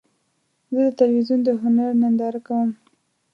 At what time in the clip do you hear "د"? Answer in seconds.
0.87-0.89, 1.43-1.49